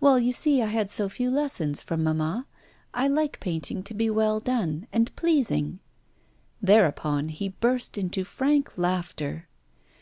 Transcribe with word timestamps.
'Well, 0.00 0.18
you 0.18 0.32
see 0.32 0.62
I 0.62 0.66
had 0.68 0.90
so 0.90 1.10
few 1.10 1.30
lessons 1.30 1.82
from 1.82 2.02
mamma. 2.02 2.46
I 2.94 3.06
like 3.06 3.38
painting 3.38 3.82
to 3.82 3.92
be 3.92 4.08
well 4.08 4.40
done, 4.40 4.86
and 4.94 5.14
pleasing.' 5.14 5.80
Thereupon 6.62 7.28
he 7.28 7.50
burst 7.50 7.98
into 7.98 8.24
frank 8.24 8.78
laughter. 8.78 9.46